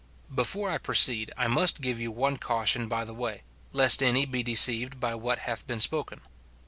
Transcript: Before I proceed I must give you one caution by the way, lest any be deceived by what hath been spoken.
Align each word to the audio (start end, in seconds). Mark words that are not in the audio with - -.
Before 0.33 0.71
I 0.71 0.79
proceed 0.79 1.29
I 1.37 1.45
must 1.45 1.79
give 1.79 2.01
you 2.01 2.11
one 2.11 2.35
caution 2.37 2.87
by 2.87 3.03
the 3.03 3.13
way, 3.13 3.43
lest 3.71 4.01
any 4.01 4.25
be 4.25 4.41
deceived 4.41 4.99
by 4.99 5.13
what 5.13 5.37
hath 5.37 5.67
been 5.67 5.79
spoken. 5.79 6.21